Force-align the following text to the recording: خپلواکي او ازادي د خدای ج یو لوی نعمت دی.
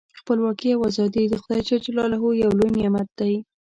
خپلواکي 0.19 0.69
او 0.75 0.81
ازادي 0.89 1.23
د 1.29 1.35
خدای 1.41 1.61
ج 1.67 1.71
یو 2.43 2.51
لوی 2.59 2.69
نعمت 2.77 3.07
دی. 3.19 3.33